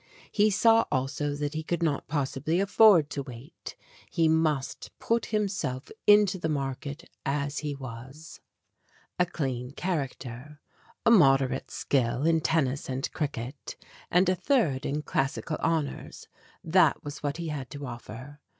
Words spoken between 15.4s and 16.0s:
Hon